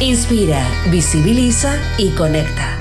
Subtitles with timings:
[0.00, 2.76] Inspira, visibiliza y conecta.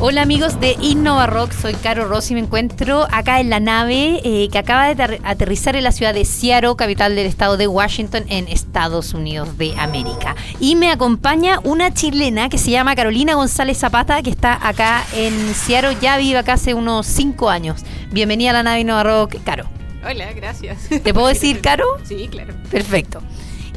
[0.00, 4.48] Hola amigos de Innova Rock, soy Caro Rossi, me encuentro acá en la nave eh,
[4.50, 8.48] que acaba de aterrizar en la ciudad de Seattle, capital del estado de Washington, en
[8.48, 10.36] Estados Unidos de América.
[10.58, 15.54] Y me acompaña una chilena que se llama Carolina González Zapata, que está acá en
[15.54, 17.84] Seattle, ya vive acá hace unos 5 años.
[18.10, 19.66] Bienvenida a la nave Innova Rock, Caro.
[20.02, 20.88] Hola, gracias.
[20.88, 21.84] ¿Te puedo decir Caro?
[22.04, 22.54] Sí, claro.
[22.70, 23.20] Perfecto.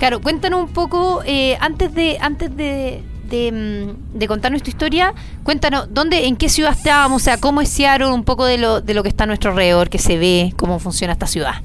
[0.01, 5.87] Caro, cuéntanos un poco, eh, antes de, antes de, Mm, de, contarnos tu historia, cuéntanos,
[5.89, 7.21] ¿dónde, en qué ciudad estábamos?
[7.21, 8.07] O sea, ¿cómo es Seattle?
[8.07, 10.79] Un poco de lo, de lo que está a nuestro alrededor, que se ve, cómo
[10.79, 11.61] funciona esta ciudad.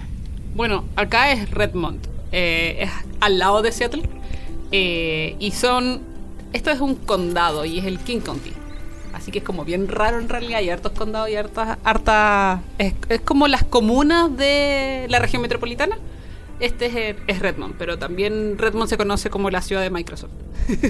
[0.55, 4.09] Bueno, acá es Redmond, eh, es al lado de Seattle,
[4.71, 6.03] eh, y son,
[6.53, 8.53] esto es un condado y es el King County.
[9.12, 12.95] Así que es como bien raro en realidad, hay hartos condados y hartas, harta, es,
[13.09, 15.97] es como las comunas de la región metropolitana
[16.61, 20.31] este es, Redmond, pero también Redmond se conoce como la ciudad de Microsoft.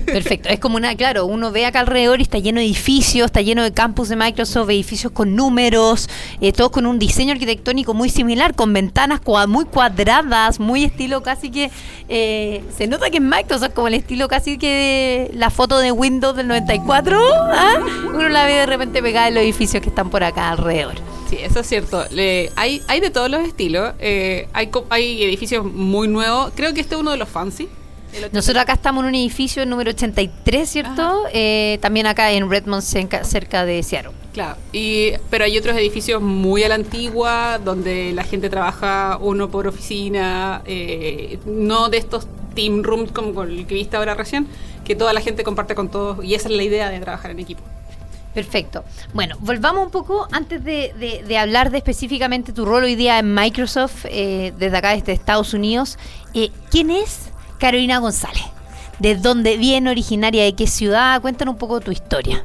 [0.06, 3.42] Perfecto, es como una, claro, uno ve acá alrededor y está lleno de edificios, está
[3.42, 6.08] lleno de campus de Microsoft, edificios con números,
[6.40, 11.50] eh, todos con un diseño arquitectónico muy similar, con ventanas muy cuadradas, muy estilo casi
[11.50, 11.70] que,
[12.08, 15.92] eh, se nota que es Microsoft, como el estilo casi que de la foto de
[15.92, 17.18] Windows del 94,
[17.52, 17.74] ¿ah?
[18.08, 20.94] uno la ve de repente pegada en los edificios que están por acá alrededor.
[21.28, 22.04] Sí, eso es cierto.
[22.54, 23.94] hay, hay de todos los estilos.
[23.98, 26.52] Eh, hay, hay edificios muy nuevos.
[26.54, 27.68] Creo que este es uno de los fancy.
[28.32, 31.24] Nosotros acá estamos en un edificio número 83, ¿cierto?
[31.32, 34.12] Eh, también acá en Redmond, cerca, de Seattle.
[34.32, 39.50] Claro, y, pero hay otros edificios muy a la antigua, donde la gente trabaja uno
[39.50, 44.46] por oficina, eh, no de estos team rooms como el que viste ahora recién,
[44.84, 47.40] que toda la gente comparte con todos, y esa es la idea de trabajar en
[47.40, 47.62] equipo.
[48.36, 48.84] Perfecto.
[49.14, 54.04] Bueno, volvamos un poco antes de, hablar de específicamente tu rol hoy día en Microsoft,
[54.10, 55.96] eh, desde acá, desde Estados Unidos.
[56.34, 58.44] Eh, ¿Quién es Carolina González?
[58.98, 61.22] ¿De dónde viene, originaria de qué ciudad?
[61.22, 62.44] Cuéntanos un poco tu historia.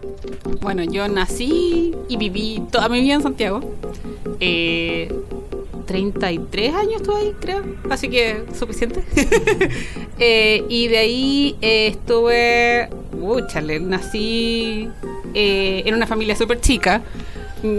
[0.62, 3.60] Bueno, yo nací y viví toda mi vida en Santiago.
[4.40, 5.14] Eh,
[5.88, 7.64] 33 años estuve ahí, creo.
[7.90, 9.04] Así que suficiente.
[10.24, 12.90] Eh, y de ahí estuve.
[13.20, 14.88] Uy, chale, nací
[15.34, 17.02] eh, en una familia súper chica.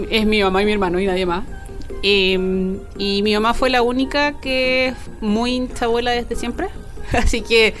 [0.09, 1.43] Es mi mamá y mi hermano y nadie más.
[2.01, 6.67] Em, y mi mamá fue la única que es muy hincha abuela desde siempre.
[7.13, 7.73] Así que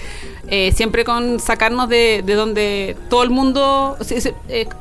[0.73, 3.97] siempre con sacarnos de, donde todo el mundo.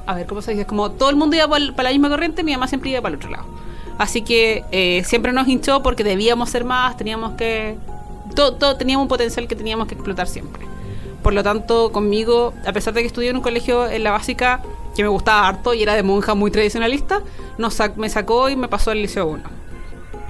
[0.07, 0.67] a ver, ¿cómo se dice?
[0.67, 3.17] Como todo el mundo iba para la misma corriente, mi mamá siempre iba para el
[3.17, 3.63] otro lado.
[3.99, 7.77] Así que eh, siempre nos hinchó porque debíamos ser más, teníamos que...
[8.35, 10.67] Todo, teníamos un potencial que teníamos que explotar siempre.
[11.23, 14.63] Por lo tanto, conmigo, a pesar de que estudié en un colegio en la básica
[14.95, 17.23] que me gustaba harto y era de monja muy tradicionalista,
[17.59, 19.43] nos me sacó y me pasó al Liceo 1.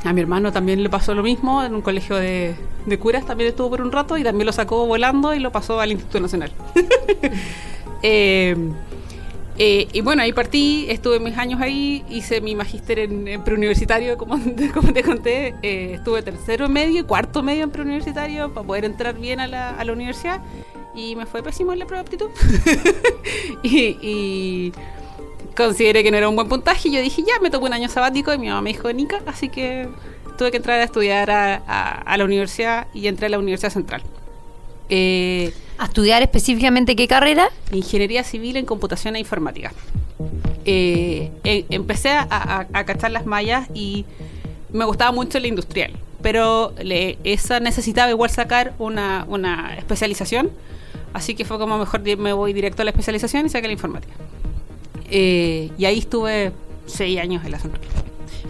[0.05, 2.56] A mi hermano también le pasó lo mismo, en un colegio de,
[2.87, 5.81] de curas también estuvo por un rato y también lo sacó volando y lo pasó
[5.81, 6.53] al Instituto Nacional.
[8.03, 8.56] eh,
[9.59, 14.39] eh, y bueno, ahí partí, estuve mis años ahí, hice mi magíster en, preuniversitario, como,
[14.75, 15.55] como te conté.
[15.62, 19.71] Eh, estuve tercero medio y cuarto medio en preuniversitario para poder entrar bien a la,
[19.71, 20.41] a la universidad.
[20.95, 22.31] Y me fue pésimo en la prueba de aptitud.
[23.63, 24.73] y,
[25.57, 26.89] consideré que no era un buen puntaje.
[26.89, 28.33] Y yo dije, ya, me tocó un año sabático.
[28.33, 29.89] Y mi mamá me dijo, Nica, así que
[30.37, 34.03] tuve que entrar a estudiar a, a la universidad y entré a la Universidad Central.
[34.95, 37.49] Eh, ¿A estudiar específicamente qué carrera?
[37.73, 39.73] Ingeniería civil en computación e informática.
[40.67, 44.05] Eh, eh, empecé a, cachar las mallas y
[44.71, 46.75] me gustaba mucho la industrial, pero
[47.25, 50.50] esa necesitaba igual sacar una, especialización,
[51.12, 54.14] así que fue como mejor me voy directo a la especialización y saqué la informática.
[55.11, 56.53] y ahí estuve
[56.87, 57.82] seis años en la central.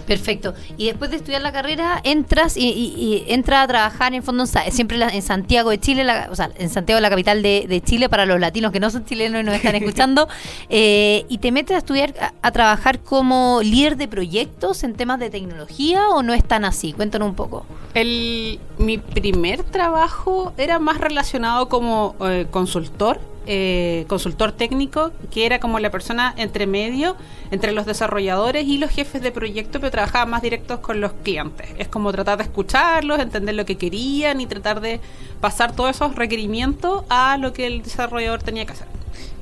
[0.06, 0.54] Perfecto.
[0.76, 5.22] Y después de estudiar la carrera, entras y, entras a trabajar en fondo siempre en
[5.22, 8.80] Santiago de Chile, o sea, en Santiago, la capital de, Chile, para los latinos que
[8.80, 10.28] no son chilenos y nos están escuchando,
[10.68, 15.30] eh, y te metes a estudiar, a, trabajar como líder de proyectos en temas de
[15.30, 16.92] tecnología o no es tan así?
[16.92, 17.66] Cuéntanos un poco.
[17.94, 25.58] El, mi primer trabajo era más relacionado como eh, consultor eh, consultor técnico, que era
[25.58, 27.16] como la persona entre medio,
[27.50, 31.68] entre los desarrolladores y los jefes de proyecto, pero trabajaba más directos con los clientes.
[31.78, 35.00] Es como tratar de escucharlos, entender lo que querían y tratar de
[35.40, 38.86] pasar todos esos requerimientos a lo que el desarrollador tenía que hacer.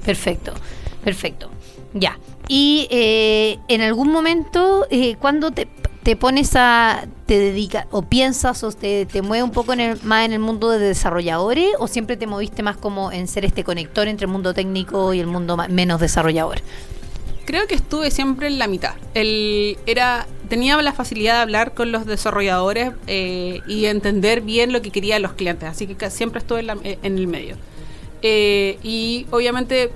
[0.05, 0.53] Perfecto,
[1.05, 1.51] perfecto.
[1.95, 2.19] Ya.
[2.49, 5.69] Y eh, en algún momento, eh, cuando te,
[6.03, 10.03] te pones a, te dedicas o piensas o te, te mueve un poco en el,
[10.03, 13.65] más en el mundo de desarrolladores o siempre te moviste más como en ser este
[13.65, 16.61] conector entre el mundo técnico y el mundo menos desarrollador?
[17.45, 18.95] Creo que estuve siempre en la mitad.
[19.15, 24.81] El, era, tenía la facilidad de hablar con los desarrolladores eh, y entender bien lo
[24.83, 27.57] que querían los clientes, así que siempre estuve en, la- eh, en el medio.
[28.23, 29.91] Eh, y obviamente,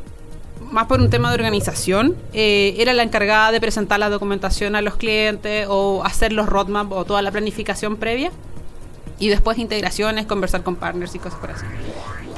[0.74, 4.82] más por un tema de organización, eh, era la encargada de presentar la documentación a
[4.82, 8.32] los clientes o hacer los roadmap o toda la planificación previa.
[9.20, 11.64] Y después integraciones, conversar con partners y cosas por así.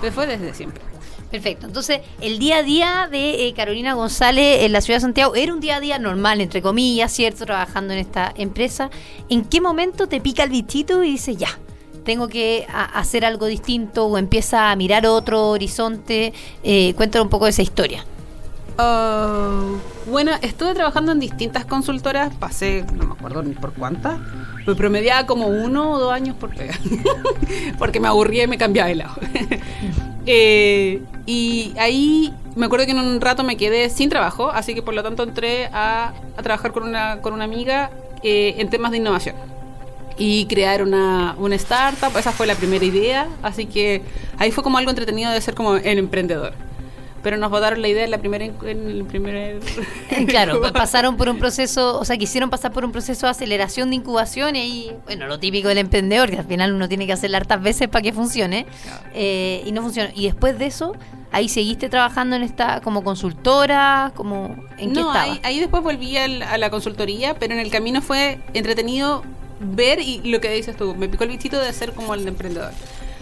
[0.02, 0.82] Pero fue desde siempre.
[1.30, 1.66] Perfecto.
[1.66, 5.54] Entonces, el día a día de eh, Carolina González en la ciudad de Santiago era
[5.54, 7.46] un día a día normal, entre comillas, ¿cierto?
[7.46, 8.90] Trabajando en esta empresa.
[9.30, 11.58] ¿En qué momento te pica el bichito y dices, ya,
[12.04, 16.34] tengo que hacer algo distinto o empieza a mirar otro horizonte?
[16.62, 18.04] Eh, un poco de esa historia.
[18.78, 19.78] Oh,
[20.10, 24.18] bueno, estuve trabajando en distintas consultoras, pasé, no me acuerdo ni por cuántas,
[24.66, 26.74] me promediaba como uno o dos años por pega,
[27.78, 29.14] porque me aburría y me cambiaba de lado.
[30.28, 34.82] Eh, y ahí me acuerdo que en un rato me quedé sin trabajo, así que
[34.82, 37.92] por lo tanto entré a, a trabajar con una, con una amiga
[38.24, 39.36] eh, en temas de innovación
[40.18, 42.16] y crear una, una startup.
[42.16, 44.02] Esa fue la primera idea, así que
[44.38, 46.54] ahí fue como algo entretenido de ser como el emprendedor.
[47.26, 48.54] Pero nos votaron la idea en la primera en
[48.88, 49.58] el primer
[50.28, 53.90] Claro, pa- pasaron por un proceso, o sea, quisieron pasar por un proceso de aceleración
[53.90, 57.12] de incubación y ahí, bueno, lo típico del emprendedor, que al final uno tiene que
[57.12, 58.64] hacerlo hartas veces para que funcione,
[59.12, 60.08] eh, y no funcionó.
[60.14, 60.92] Y después de eso,
[61.32, 65.22] ahí seguiste trabajando en esta, como consultora, como, ¿en qué no, estaba?
[65.22, 69.24] ahí, ahí después volví al- a la consultoría, pero en el camino fue entretenido
[69.58, 72.70] ver y lo que dices tú, me picó el bichito de ser como el emprendedor.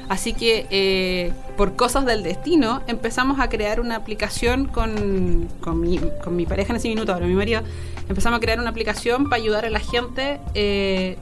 [0.08, 5.98] Así que eh, por cosas del destino empezamos a crear una aplicación con, con, mi,
[6.22, 7.62] con mi pareja en ese minuto, ahora mi marido,
[8.08, 11.16] empezamos a crear una aplicación para ayudar a la gente eh,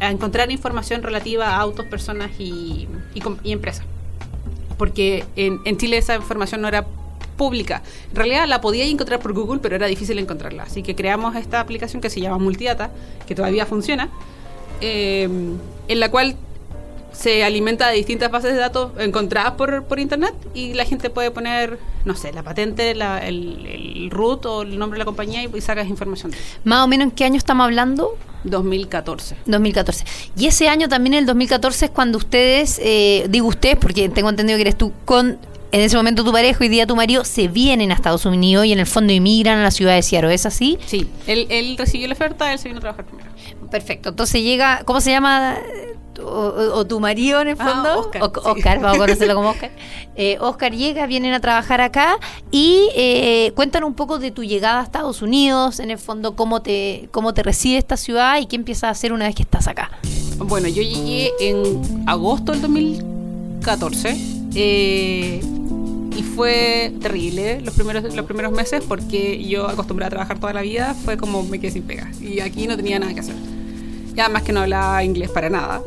[0.00, 3.84] a encontrar información relativa a autos, personas y, y y empresas
[4.78, 6.86] porque en, en Chile esa información no era
[7.36, 7.82] pública.
[8.10, 10.62] En realidad la podía encontrar por Google, pero era difícil encontrarla.
[10.62, 12.90] Así que creamos esta aplicación que se llama Multidata,
[13.26, 14.08] que todavía funciona,
[14.80, 15.28] eh,
[15.88, 16.36] en la cual
[17.18, 21.32] se alimenta de distintas bases de datos encontradas por, por internet y la gente puede
[21.32, 25.42] poner, no sé, la patente, la- el, el root o el nombre de la compañía
[25.42, 26.32] y, y sacas información.
[26.62, 28.16] Más o menos en qué año estamos hablando?
[28.44, 29.36] 2014.
[29.46, 30.04] 2014.
[30.36, 34.56] Y ese año también, el 2014, es cuando ustedes, eh, digo ustedes, porque tengo entendido
[34.56, 35.38] que eres tú, con
[35.70, 38.72] en ese momento tu pareja, hoy día tu marido, se vienen a Estados Unidos y
[38.72, 40.78] en el fondo inmigran a la ciudad de Seattle, ¿es así?
[40.86, 43.28] Sí, él, él recibió la oferta, él se vino a trabajar primero.
[43.70, 44.08] Perfecto.
[44.10, 45.58] Entonces llega, ¿cómo se llama?
[46.22, 48.00] O, o- tu marido en el Ah, fondo.
[48.00, 48.40] Oscar, O- sí.
[48.58, 49.70] Oscar, vamos a conocerlo como Oscar.
[50.16, 52.18] Eh, Oscar llega, vienen a trabajar acá
[52.50, 56.60] y eh, cuéntanos un poco de tu llegada a Estados Unidos, en el fondo, cómo
[56.62, 59.68] te, cómo te recibe esta ciudad y qué empiezas a hacer una vez que estás
[59.68, 59.90] acá.
[60.38, 64.16] Bueno, yo llegué en agosto del 2014
[64.54, 65.40] eh,
[66.16, 70.62] y fue terrible los primeros, los primeros meses porque yo acostumbrada a trabajar toda la
[70.62, 73.36] vida fue como me quedé sin pega y aquí no tenía nada que hacer.
[74.16, 75.80] Y además que no hablaba inglés para nada.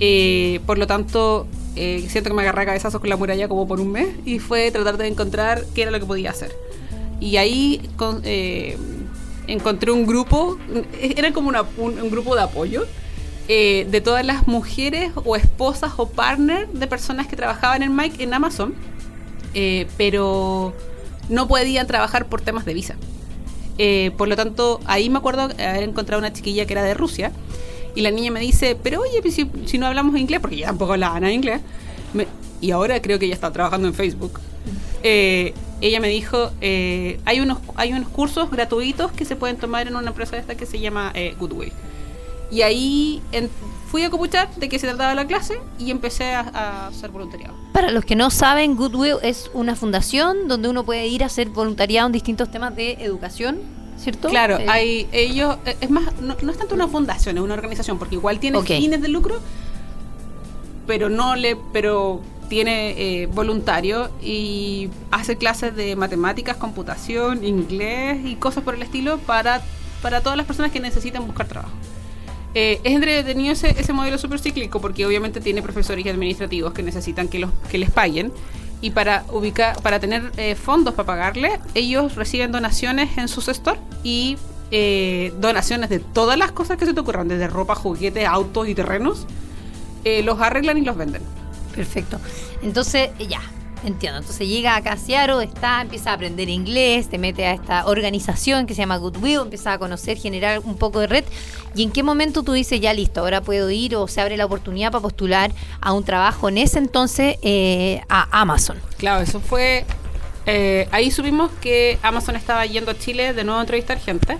[0.00, 3.66] Eh, por lo tanto, eh, siento que me agarré a cabezazos con la muralla como
[3.66, 6.52] por un mes y fue tratar de encontrar qué era lo que podía hacer.
[7.20, 8.76] Y ahí con- eh,
[9.46, 10.58] encontré un grupo,
[11.00, 12.84] era como una- un, un grupo de apoyo
[13.48, 18.22] eh, de todas las mujeres o esposas o partners de personas que trabajaban en Mike
[18.24, 18.74] en Amazon,
[19.54, 20.74] eh, pero
[21.28, 22.96] no podían trabajar por temas de visa.
[23.78, 27.30] Eh, por lo tanto, ahí me acuerdo haber encontrado una chiquilla que era de Rusia
[27.96, 30.66] y la niña me dice, pero oye, pues si, si no hablamos inglés, porque ya
[30.66, 31.60] tampoco hablaba nada inglés,
[32.14, 32.28] me-
[32.60, 34.38] y ahora creo que ella está trabajando en Facebook.
[35.02, 39.86] Eh, ella me dijo, eh, hay, unos, hay unos cursos gratuitos que se pueden tomar
[39.88, 41.72] en una empresa esta que se llama eh, Goodwill.
[42.50, 43.50] Y ahí en-
[43.90, 47.54] fui a copuchar de qué se trataba la clase y empecé a, a hacer voluntariado.
[47.72, 51.50] Para los que no saben, Goodwill es una fundación donde uno puede ir a hacer
[51.50, 53.58] voluntariado en distintos temas de educación,
[53.98, 54.28] ¿cierto?
[54.28, 57.54] Claro, Eh, hay ellos, eh, es más, no, no es tanto una fundación, es una
[57.54, 59.36] organización, porque igual tiene fines de lucro,
[60.86, 68.36] pero no le, pero tiene eh, voluntario y hace clases de matemáticas, computación, inglés y
[68.36, 69.62] cosas por el estilo para,
[70.02, 71.74] para todas las personas que necesitan buscar trabajo.
[72.54, 76.82] Eh, es entretenido ese, ese modelo súper cíclico porque obviamente tiene profesores y administrativos que
[76.82, 78.32] necesitan que, los, que les paguen
[78.80, 83.80] Y para ubicar, para tener eh, fondos para pagarle, ellos reciben donaciones en sus stores
[84.02, 84.36] y
[84.70, 88.74] eh, donaciones de todas las cosas que se te ocurran, desde ropa, juguetes, autos y
[88.74, 89.26] terrenos,
[90.04, 91.22] eh, los arreglan y los venden.
[91.74, 92.18] Perfecto.
[92.62, 93.40] Entonces, ya,
[93.84, 94.18] entiendo.
[94.18, 98.66] Entonces llega acá a Seattle, está, empieza a aprender inglés, te mete a esta organización
[98.66, 101.24] que se llama Goodwill, empieza a conocer, generar un poco de red.
[101.74, 104.46] ¿Y en qué momento tú dices, ya listo, ahora puedo ir o se abre la
[104.46, 108.78] oportunidad para postular a un trabajo en ese entonces eh, a Amazon?
[108.96, 109.84] Claro, eso fue.
[110.46, 114.38] eh, ahí supimos que Amazon estaba yendo a Chile de nuevo a entrevistar gente.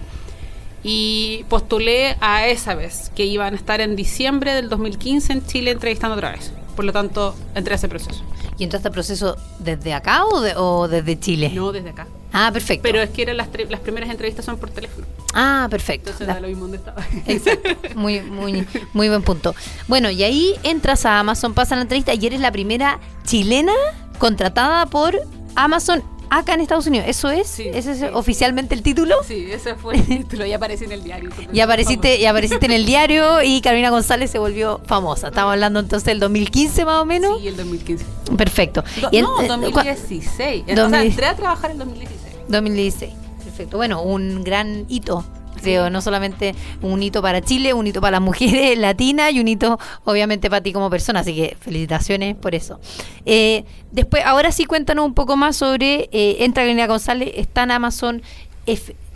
[0.89, 5.73] Y postulé a esa vez, que iban a estar en diciembre del 2015 en Chile
[5.73, 6.53] entrevistando otra vez.
[6.77, 8.23] Por lo tanto, entré a ese proceso.
[8.59, 11.51] ¿Y entraste al proceso desde acá o, de- o desde Chile?
[11.55, 12.07] No desde acá.
[12.33, 12.83] Ah, perfecto.
[12.83, 15.07] Pero es que eran las, las primeras entrevistas son por teléfono.
[15.35, 16.11] ah, perfecto.
[16.11, 17.03] Entonces da lo mismo donde estaba.
[17.27, 19.55] Exacto, muy, muy, muy buen punto.
[19.89, 23.73] Bueno, y ahí entras a Amazon, pasa la entrevista y eres la primera chilena
[24.19, 25.19] contratada por
[25.55, 27.07] Amazon acá en Estados Unidos.
[27.09, 27.47] ¿Eso es?
[27.47, 28.05] Sí, ¿Ese es sí.
[28.13, 29.17] oficialmente el título?
[29.27, 30.47] Sí, ese fue el título.
[30.47, 31.31] Ya aparece en el diario.
[31.53, 35.29] Y apareciste, y apareciste en el diario y Carolina González se volvió famosa.
[35.29, 37.41] Estamos hablando entonces del 2015 más o menos.
[37.41, 38.05] Sí, el 2015.
[38.37, 38.85] Perfecto.
[39.01, 40.65] Do- Y no, eh, 2016.
[40.69, 40.91] O 2000.
[40.91, 42.35] sea, entré a trabajar en 2016.
[42.49, 43.13] 2016.
[43.45, 43.77] Perfecto.
[43.77, 45.25] Bueno, un gran hito.
[45.67, 49.49] Creo, no solamente un hito para Chile, un hito para las mujeres latinas y un
[49.49, 52.79] hito obviamente para ti como persona, así que felicitaciones por eso.
[53.25, 57.73] Eh, después, ahora sí cuéntanos un poco más sobre, eh, entra Carolina González, está en
[57.73, 58.23] Amazon,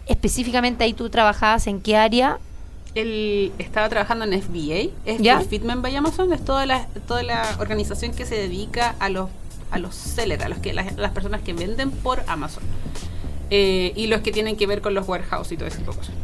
[0.09, 2.41] específicamente ahí tú trabajabas en qué área,
[2.97, 5.39] Él estaba trabajando en FBA, es ¿Ya?
[5.43, 9.29] Fitment by Amazon, es toda la, toda la organización que se dedica a los,
[9.71, 12.65] a los sellers, a los que, las, las personas que venden por Amazon.
[13.53, 15.99] Eh, y los que tienen que ver con los warehouse y todo ese tipo de
[15.99, 16.15] cosas.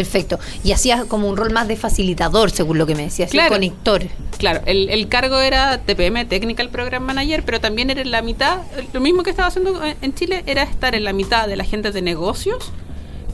[0.00, 3.32] Perfecto, y hacías como un rol más de facilitador, según lo que me decías, el
[3.32, 3.50] Claro.
[3.54, 4.02] conector.
[4.38, 8.58] Claro, el, el cargo era TPM, Technical Program Manager, pero también era en la mitad,
[8.94, 11.64] lo mismo que estaba haciendo en- en Chile, era estar en la mitad de la
[11.64, 12.72] gente de negocios,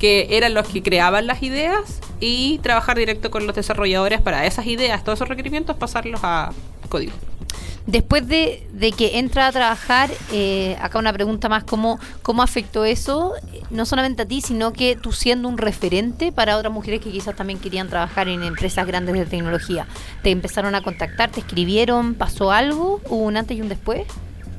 [0.01, 4.67] que eran los que creaban las ideas, y trabajar directo con los desarrolladores para esas
[4.67, 6.53] ideas, todos esos requerimientos, pasarlos a
[6.89, 7.13] código.
[7.87, 12.85] Después de, de que entra a trabajar, eh, acá una pregunta más, ¿cómo, ¿cómo afectó
[12.85, 13.33] eso?
[13.71, 17.37] No solamente a ti, sino que tú siendo un referente para otras mujeres que quizás
[17.37, 19.87] también querían trabajar en empresas grandes de tecnología.
[20.23, 21.31] ¿Te empezaron a contactar?
[21.31, 22.15] ¿Te escribieron?
[22.15, 23.01] ¿Pasó algo?
[23.09, 24.03] ¿Hubo un antes y un después?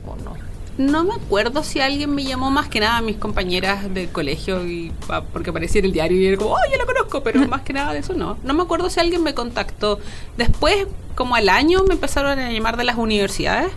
[0.05, 0.46] ¿O no?
[0.77, 4.91] No me acuerdo si alguien me llamó más que nada mis compañeras del colegio y
[5.33, 7.73] porque aparecía en el diario y era como, oh, yo la conozco, pero más que
[7.73, 8.37] nada de eso no.
[8.43, 9.99] No me acuerdo si alguien me contactó.
[10.37, 13.71] Después, como al año, me empezaron a llamar de las universidades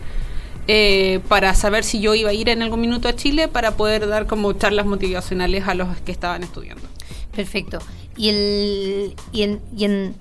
[0.69, 4.07] eh, para saber si yo iba a ir en algún minuto a Chile para poder
[4.07, 6.87] dar como charlas motivacionales a los que estaban estudiando.
[7.35, 7.79] Perfecto.
[8.17, 10.15] Y, el, y, en, y en,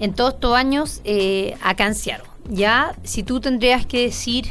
[0.00, 4.46] en todos estos años, eh, acá en Seattle, ya, si tú tendrías que decir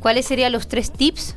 [0.00, 1.34] cuáles serían los tres tips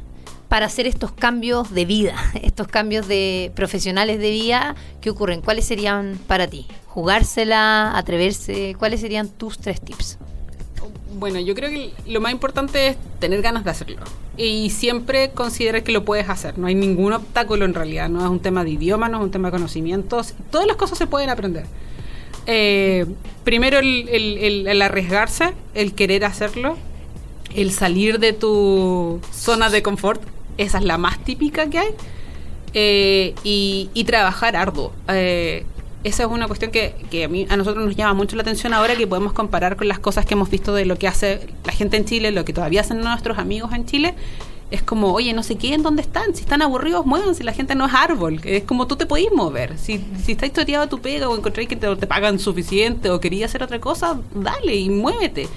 [0.52, 5.42] para hacer estos cambios de vida, estos cambios de profesionales de vida, ¿qué ocurren?
[5.42, 6.68] ¿Cuáles serían para ti?
[6.88, 7.98] ¿Jugársela?
[7.98, 8.76] ¿Atreverse?
[8.78, 10.18] ¿Cuáles serían tus tres tips?
[11.18, 14.02] Bueno, yo creo que lo más importante es tener ganas de hacerlo.
[14.36, 16.58] Y siempre considerar que lo puedes hacer.
[16.58, 18.10] No hay ningún obstáculo en realidad.
[18.10, 20.34] No es un tema de idioma, no es un tema de conocimientos.
[20.50, 21.66] Todas las cosas se pueden aprender.
[22.46, 23.06] Eh,
[23.46, 26.78] primero el arriesgarse, el querer hacerlo,
[27.56, 30.22] el salir de tu zona de confort.
[30.58, 31.90] Esa es la más típica que hay.
[32.74, 34.94] Eh, y, y trabajar arduo.
[35.10, 35.66] Eh,
[36.04, 38.74] esa es una cuestión que, que a, mí, a nosotros nos llama mucho la atención
[38.74, 41.74] ahora que podemos comparar con las cosas que hemos visto de lo que hace la
[41.74, 44.16] gente en Chile, lo que todavía hacen nuestros amigos en Chile.
[44.72, 46.34] Es como, oye, no sé qué, ¿en dónde están?
[46.34, 47.44] Si están aburridos, muévanse.
[47.44, 48.40] La gente no es árbol.
[48.46, 49.78] Es como tú te podís mover.
[49.78, 53.52] Si, si está historiado tu pega o encontráis que te, te pagan suficiente o querías
[53.52, 55.50] hacer otra cosa, dale y muévete.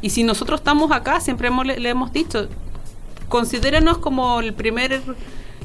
[0.00, 2.48] Y si nosotros estamos acá, siempre hemos- le, hemos dicho,
[3.28, 5.02] considérenos como el primer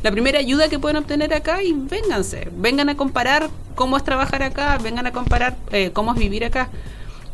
[0.01, 4.43] la primera ayuda que pueden obtener acá y vénganse, vengan a comparar cómo es trabajar
[4.43, 6.69] acá, vengan a comparar eh, cómo es vivir acá.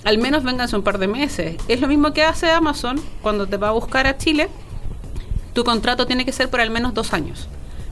[0.03, 1.55] Al menos vénganse un par de meses.
[1.67, 4.49] Es lo mismo que hace Amazon cuando te va a buscar a Chile.
[5.53, 7.47] Tu contrato tiene que ser por al menos dos años.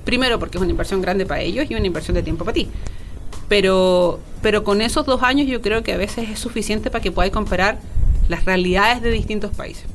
[0.05, 2.69] Primero porque es una inversión grande para ellos y una inversión de tiempo para ti.
[3.49, 7.11] Pero, pero con esos dos años yo creo que a veces es suficiente para que
[7.11, 7.79] podáis comparar
[8.27, 9.86] las realidades de distintos países.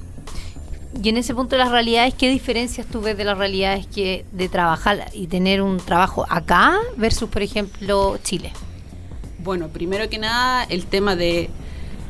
[1.03, 4.25] Y en ese punto de las realidades, ¿qué diferencias tú ves de las realidades que
[4.33, 8.53] de trabajar y tener un trabajo acá versus, por ejemplo, Chile?
[9.43, 11.49] Bueno, primero que nada, el tema de.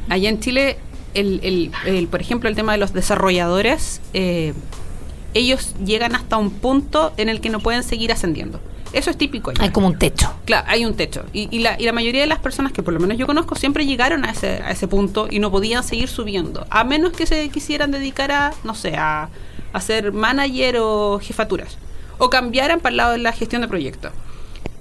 [0.08, 0.78] Allá en Chile,
[1.14, 4.52] el, el- el- por ejemplo, el tema de los desarrolladores, eh,
[5.32, 8.60] ellos llegan hasta un punto en el que no pueden seguir ascendiendo.
[8.92, 9.62] Eso es típico allá.
[9.62, 10.34] Hay como un techo.
[10.44, 11.24] Claro, hay un techo.
[11.32, 13.54] Y, y la, y la mayoría de las personas que por lo menos yo conozco
[13.54, 16.66] siempre llegaron a ese, a ese punto y no podían seguir subiendo.
[16.68, 19.30] A menos que se quisieran dedicar a, no sé, a,
[19.72, 21.78] a ser manager o jefaturas,
[22.18, 24.12] o cambiaran para el lado de la gestión de proyectos.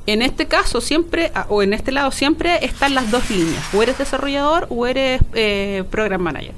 [0.08, 3.98] En este caso siempre, o en este lado siempre están las dos líneas, o eres
[3.98, 6.54] desarrollador o eres eh, program manager.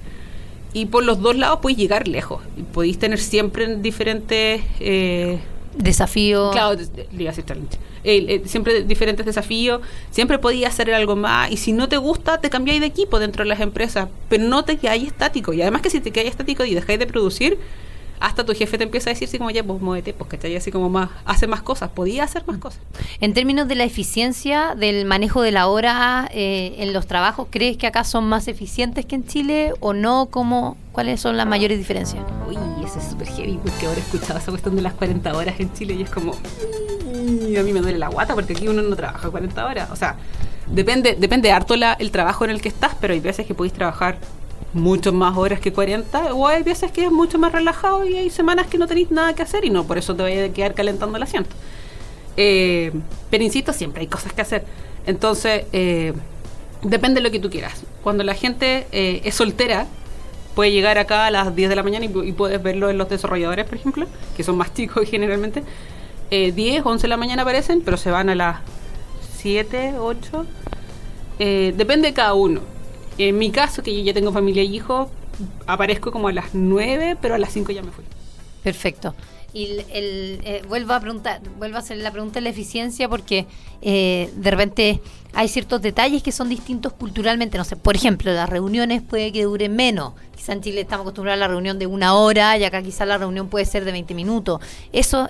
[0.74, 2.42] Y por los dos lados puedes llegar lejos,
[2.74, 4.64] podéis tener siempre diferentes...
[4.80, 5.40] Eh,
[5.78, 6.52] Desafíos.
[6.52, 7.78] Claro, de- de- le iba a decir challenge.
[8.06, 12.50] Eh, siempre diferentes desafíos, siempre podías hacer algo más y si no te gusta te
[12.50, 15.90] cambiáis de equipo dentro de las empresas, pero no te quedáis estático y además que
[15.90, 17.58] si te quedáis estático y dejáis de producir,
[18.24, 20.72] hasta tu jefe te empieza a decir así como ya pues muévete, pues que así
[20.72, 22.80] como más, hace más cosas, podía hacer más cosas.
[23.20, 27.76] En términos de la eficiencia del manejo de la hora eh, en los trabajos, ¿crees
[27.76, 30.28] que acá son más eficientes que en Chile o no?
[30.32, 32.24] ¿Cómo, ¿Cuáles son las mayores diferencias?
[32.48, 35.60] Uy, eso es súper heavy porque ahora he escuchado esa cuestión de las 40 horas
[35.60, 36.32] en Chile y es como.
[36.32, 39.92] mm, a mí me duele la guata porque aquí uno no trabaja 40 horas.
[39.92, 40.16] O sea,
[40.68, 43.74] depende, depende harto la, el trabajo en el que estás, pero hay veces que podéis
[43.74, 44.18] trabajar
[44.74, 48.30] mucho más horas que 40 o hay veces que es mucho más relajado y hay
[48.30, 50.74] semanas que no tenéis nada que hacer y no, por eso te vayas a quedar
[50.74, 51.52] calentando el asiento.
[52.38, 52.92] Eh,
[53.30, 54.64] pero insisto, siempre hay cosas que hacer.
[55.06, 56.14] Entonces, eh,
[56.82, 57.84] depende de lo que tú quieras.
[58.04, 59.88] Cuando la gente eh, es soltera,
[60.56, 63.10] puede llegar acá a las 10 de la mañana y, y puedes verlo en los
[63.10, 65.64] desarrolladores, por ejemplo, que son más chicos generalmente.
[66.32, 68.58] Eh, 10, 11 de la mañana aparecen, pero se van a las
[69.38, 70.46] 7, 8.
[71.40, 72.62] Eh, depende de cada uno.
[73.18, 75.10] En mi caso, que yo ya tengo familia y hijos,
[75.68, 78.04] aparezco como a las 9, pero a las 5 ya me fui.
[78.64, 79.14] Perfecto.
[79.54, 83.46] Y el, eh, vuelvo a preguntar, vuelvo a hacer la pregunta de la eficiencia porque
[83.84, 85.00] eh, de repente
[85.32, 87.60] hay ciertos detalles que son distintos culturalmente.
[87.60, 90.14] No sé, por ejemplo, las reuniones puede que duren menos.
[90.36, 93.20] Quizá en Chile estamos acostumbrados a la reunión de una hora y acá quizá la
[93.20, 94.60] reunión puede ser de 20 minutos.
[94.92, 95.30] Eso,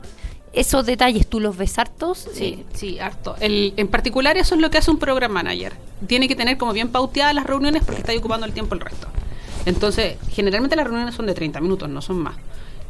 [0.53, 2.27] esos detalles, ¿tú los ves hartos?
[2.33, 3.36] Sí, sí, harto.
[3.39, 5.74] El, en particular eso es lo que hace un program manager.
[6.07, 8.81] Tiene que tener como bien pauteadas las reuniones porque está ahí ocupando el tiempo el
[8.81, 9.07] resto.
[9.65, 12.36] Entonces, generalmente las reuniones son de 30 minutos, no son más.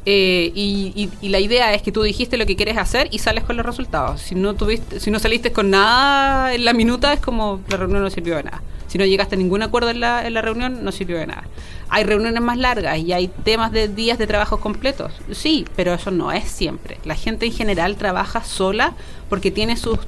[0.06, 3.58] Eh, y, la idea es que tú dijiste lo que quieres hacer y sales con
[3.58, 4.22] los resultados.
[4.22, 8.04] Si no tuviste, si no saliste con nada en la minuta, es como la reunión
[8.04, 8.62] no sirvió de nada.
[8.88, 11.46] Si no llegaste a ningún acuerdo en la, en la reunión, no sirvió de nada.
[11.90, 15.12] Hay reuniones más largas y hay temas de días de trabajo completos.
[15.32, 17.00] Sí, pero eso no es siempre.
[17.06, 18.94] La gente en general trabaja sola
[19.30, 20.00] porque tiene sus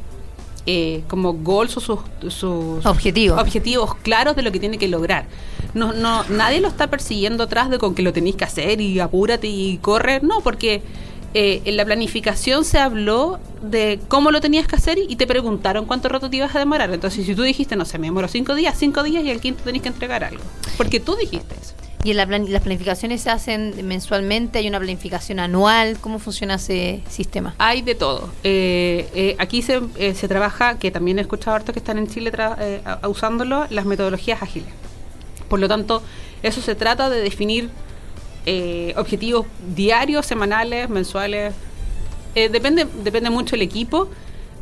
[0.66, 2.00] eh, como goals o sus,
[2.34, 3.40] sus Objetivos.
[3.40, 5.26] objetivos claros de lo que tiene que lograr.
[5.74, 9.00] No, no, nadie lo está persiguiendo atrás de con que lo tenéis que hacer y
[9.00, 10.22] apúrate y corre.
[10.22, 10.82] No, porque
[11.34, 15.86] eh, en la planificación se habló de cómo lo tenías que hacer y te preguntaron
[15.86, 16.92] cuánto rato te ibas a demorar.
[16.94, 19.64] Entonces, si tú dijiste, no sé, me demoro cinco días, cinco días y al quinto
[19.64, 20.44] tenés que entregar algo.
[20.78, 21.74] Porque tú dijiste eso.
[22.06, 25.98] Y la plan- las planificaciones se hacen mensualmente, hay una planificación anual.
[26.00, 27.56] ¿Cómo funciona ese sistema?
[27.58, 28.30] Hay de todo.
[28.44, 32.08] Eh, eh, aquí se, eh, se trabaja, que también he escuchado harto que están en
[32.08, 32.32] Chile
[33.10, 34.70] usándolo, las metodologías ágiles.
[35.50, 36.04] Por lo tanto,
[36.44, 37.72] eso se trata de definir
[38.98, 41.56] objetivos diarios, semanales, mensuales.
[42.36, 44.10] Depende, depende mucho el equipo,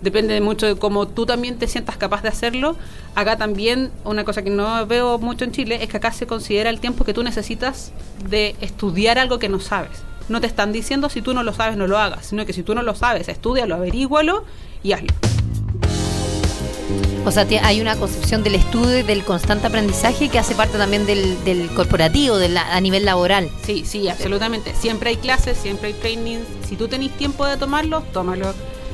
[0.03, 2.75] depende mucho de cómo tú también te sientas capaz de hacerlo.
[3.15, 6.69] Acá también, una cosa que no veo mucho en Chile es que acá se considera
[6.69, 7.91] el tiempo que tú necesitas
[8.29, 9.91] de estudiar algo que no sabes.
[10.29, 12.63] No te están diciendo si tú no lo sabes, no lo hagas, sino que si
[12.63, 14.43] tú no lo sabes, estudialo, averígualo
[14.83, 15.13] y hazlo.
[17.25, 21.05] O sea, hay una concepción del estudio y del constante aprendizaje que hace parte también
[21.05, 23.49] del, del corporativo, de la- a nivel laboral.
[23.65, 24.73] Sí, sí, absolutamente.
[24.75, 26.45] Siempre hay clases, siempre hay trainings.
[26.67, 28.53] Si tú tenés tiempo de tomarlo, tómalo.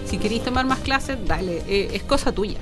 [0.09, 1.61] Si queréis tomar más clases, dale.
[1.67, 2.57] Eh, es cosa tuya.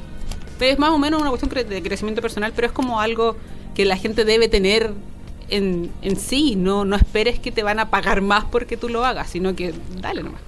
[0.60, 3.38] Es más o menos una cuestión de crecimiento personal, pero es como algo
[3.74, 4.92] que la gente debe tener
[5.50, 6.56] en, en sí.
[6.56, 9.74] No, no esperes que te van a pagar más porque tú lo hagas, sino que
[10.02, 10.42] dale nomás.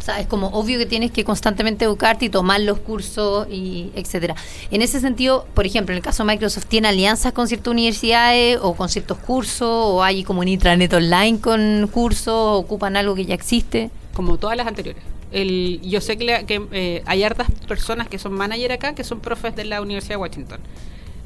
[0.00, 3.90] O sea, es como obvio que tienes que constantemente educarte y tomar los cursos y
[3.96, 4.36] etcétera.
[4.70, 8.60] En ese sentido, por ejemplo, en el caso de Microsoft, ¿tiene alianzas con ciertas universidades
[8.62, 9.68] o con ciertos cursos?
[9.68, 12.28] ¿O hay como un intranet online con cursos?
[12.28, 13.90] ¿O ocupan algo que ya existe?
[14.16, 15.02] como todas las anteriores.
[15.32, 19.54] El, yo sé que, eh, hay hartas personas que son manager acá que son profes
[19.56, 20.60] de la Universidad de Washington.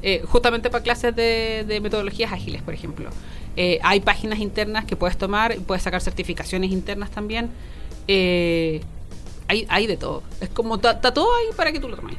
[0.03, 3.09] Eh, justamente para clases de, de metodologías ágiles, por ejemplo.
[3.55, 7.49] Eh, hay páginas internas que puedes tomar, puedes sacar certificaciones internas también.
[8.07, 8.81] Eh,
[9.47, 10.23] hay, hay de todo.
[10.39, 12.15] Es como, está todo ahí para que tú lo tomes.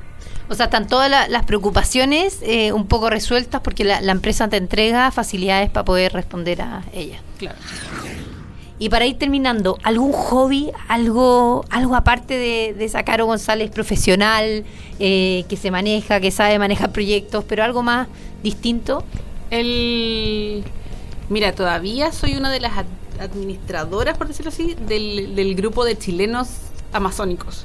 [0.49, 2.41] O sea, están todas la- las preocupaciones
[2.75, 7.21] un poco resueltas porque la, la empresa te entrega facilidades para poder responder a ellas.
[7.39, 7.57] Claro.
[8.79, 14.65] Y para ir terminando, ¿algún hobby, algo, algo aparte de, de Sacaro González profesional,
[14.99, 18.09] eh, que se maneja, que sabe manejar proyectos, pero algo más
[18.43, 19.05] distinto?
[19.51, 20.65] El,
[21.29, 22.87] mira, todavía soy una de las ad-
[23.21, 26.49] administradoras, por decirlo así, del grupo de chilenos
[26.93, 27.65] amazónicos.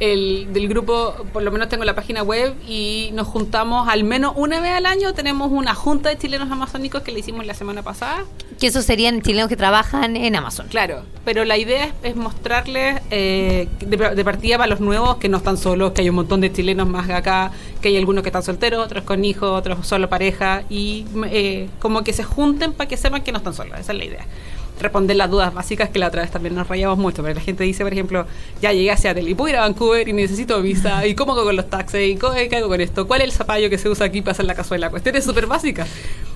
[0.00, 4.32] El, del grupo, por lo menos tengo la página web y nos juntamos al menos
[4.36, 5.14] una vez al año.
[5.14, 8.24] Tenemos una junta de chilenos amazónicos que le hicimos la semana pasada.
[8.58, 10.66] Que esos serían chilenos que trabajan en Amazon.
[10.68, 15.28] Claro, pero la idea es, es mostrarles eh, de, de partida para los nuevos que
[15.28, 18.28] no están solos, que hay un montón de chilenos más acá, que hay algunos que
[18.28, 22.88] están solteros, otros con hijos, otros solo pareja, y eh, como que se junten para
[22.88, 23.78] que sepan que no están solos.
[23.78, 24.26] Esa es la idea
[24.80, 27.22] responder las dudas básicas que la otra vez también nos rayamos mucho.
[27.22, 28.26] Porque la gente dice, por ejemplo,
[28.60, 31.06] ya llegué a Seattle y puedo ir a Vancouver y necesito visa.
[31.06, 32.00] ¿Y cómo hago con los taxis?
[32.14, 33.06] ¿Y cómo, qué hago con esto?
[33.06, 34.90] ¿Cuál es el zapallo que se usa aquí para hacer la cazuela?
[34.90, 35.88] Cuestiones súper básicas.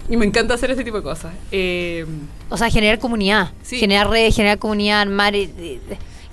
[0.09, 1.33] Y me encanta hacer ese tipo de cosas.
[1.53, 2.05] Eh,
[2.49, 3.79] O sea, generar comunidad, Sí.
[3.79, 5.79] generar redes, generar comunidad, armar, eh, eh,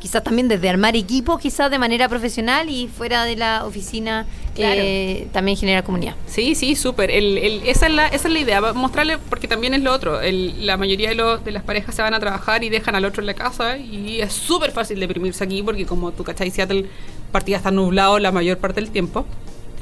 [0.08, 4.80] quizás también desde armar equipos, quizás de manera profesional y fuera de la oficina, Claro.
[4.82, 6.16] eh, también generar comunidad.
[6.28, 7.12] Sí, sí, súper.
[7.12, 10.22] El, el- esa, es la, esa es la idea, mostrarle, porque también es lo otro.
[10.22, 13.04] El- la mayoría de, los- de las parejas se van a trabajar y dejan al
[13.04, 16.86] otro en la casa y es súper fácil deprimirse aquí porque como tú cachai, Seattle
[17.34, 19.26] partida está nublado la mayor parte del tiempo,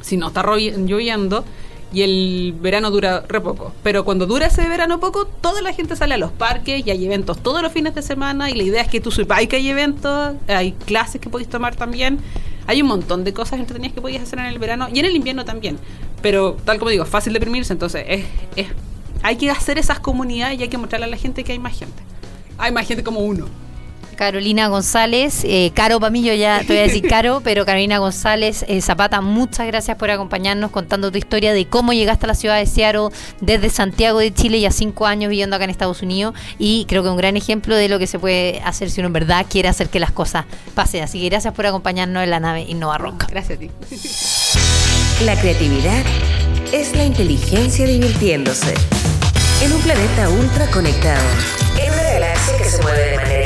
[0.00, 1.44] si no está lloviendo
[1.92, 3.72] y el verano dura re poco.
[3.82, 7.04] Pero cuando dura ese verano poco, toda la gente sale a los parques y hay
[7.04, 9.68] eventos todos los fines de semana y la idea es que tú sepáis que hay
[9.68, 12.18] eventos, hay clases que podéis tomar también.
[12.66, 15.14] Hay un montón de cosas entretenidas que podéis hacer en el verano y en el
[15.14, 15.78] invierno también.
[16.20, 18.24] Pero tal como digo, fácil deprimirse, entonces es,
[18.56, 18.66] es-
[19.22, 21.78] hay que hacer esas comunidades y hay que mostrarle a la gente que hay más
[21.78, 22.02] gente.
[22.58, 23.46] Hay más gente como uno.
[24.16, 27.98] Carolina González, eh, Caro para mí, yo ya te voy a decir Caro, pero Carolina
[27.98, 32.34] González eh, Zapata, muchas gracias por acompañarnos contando tu historia de cómo llegaste a la
[32.34, 33.08] ciudad de Seattle
[33.40, 37.10] desde Santiago de Chile, ya cinco años viviendo acá en Estados Unidos y creo que
[37.10, 39.88] un gran ejemplo de lo que se puede hacer si uno en verdad quiere hacer
[39.88, 41.04] que las cosas pasen.
[41.04, 43.26] Así que gracias por acompañarnos en la nave Innova Rock.
[43.28, 43.70] Gracias a ti.
[45.24, 46.04] La creatividad
[46.72, 48.74] es la inteligencia divirtiéndose.
[49.62, 51.24] En un planeta ultra conectado.
[51.78, 53.45] En una galaxia que se mueve de manera